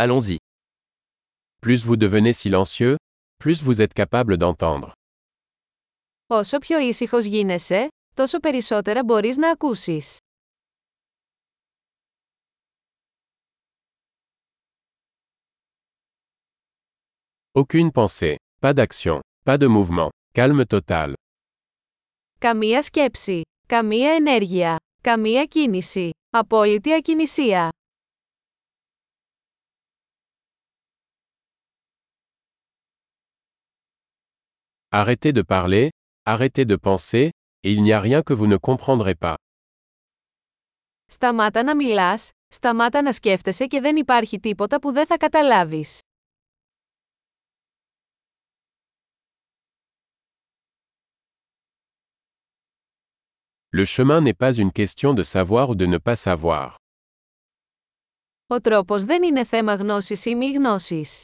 [0.00, 0.36] Allons-y.
[1.60, 2.96] Plus vous devenez silencieux,
[3.40, 4.92] plus vous êtes capable d'entendre.
[6.26, 10.16] Όσο πιο ήσυχος γίνεσαι, τόσο περισσότερα μπορείς να ακούσεις.
[17.52, 21.12] Aucune pensée, pas d'action, pas de mouvement, calme total.
[22.38, 27.68] Καμία σκέψη, καμία ενέργεια, καμία κίνηση, απόλυτη ακινησία.
[34.89, 35.89] Arrêtez de parler,
[36.23, 37.29] arrêtez de penser,
[37.63, 39.35] et il n'y a rien que vous ne comprendrez pas.
[41.05, 45.99] Σταμάτα να μιλάς, σταμάτα να σκέφτεσαι και δεν υπάρχει τίποτα που δεν θα καταλάβεις.
[53.75, 56.75] Le chemin n'est pas une question de savoir ou de ne pas savoir.
[58.47, 61.23] Ο τρόπος δεν είναι θέμα γνώσης ή μη γνώσης.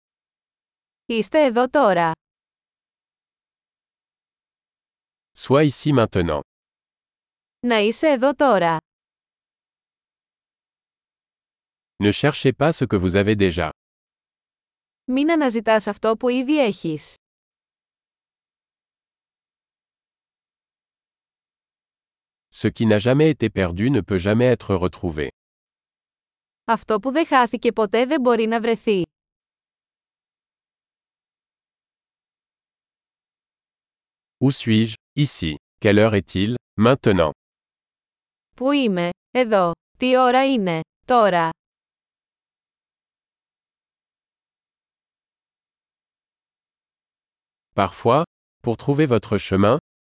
[1.11, 2.11] Είστε εδώ τώρα.
[5.37, 6.39] Sois ici maintenant.
[7.59, 8.77] Να είσαι εδώ τώρα.
[12.03, 13.69] Ne cherchez pas ce que vous avez déjà.
[15.03, 17.15] Μην αναζητάς αυτό που ήδη έχεις.
[22.49, 25.27] Ce qui n'a jamais été perdu ne peut jamais être retrouvé.
[26.65, 29.03] Αυτό που δεν χάθηκε ποτέ δεν μπορεί να βρεθεί.
[34.44, 35.54] Où suis-je Ici.
[35.80, 37.30] Quelle heure est-il Maintenant.
[38.56, 39.08] Πού είμαι?
[39.30, 39.72] Εδώ.
[39.98, 40.80] Τι ώρα είναι?
[41.06, 41.50] Τώρα.
[47.74, 48.22] Parfois,
[48.62, 49.76] pour trouver votre chemin,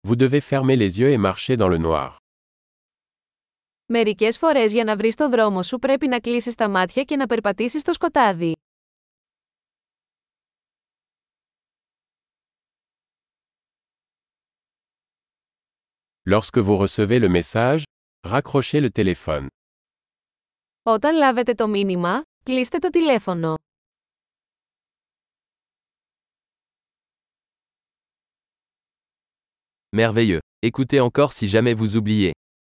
[0.06, 2.16] vous devez fermer les yeux et marcher dans le noir.
[3.86, 7.26] Μερικές φορές για να βρεις το δρόμο σου πρέπει να κλείσεις τα μάτια και να
[7.26, 8.52] περπατήσεις στο σκοτάδι.
[16.24, 17.84] Lorsque vous recevez le message,
[18.22, 19.46] raccrochez le téléphone.
[20.82, 23.54] Όταν λάβετε το μήνυμα, κλείστε το τηλέφωνο.
[29.96, 30.40] Merveilleux.
[30.62, 32.32] Écoutez encore si jamais vous oubliez.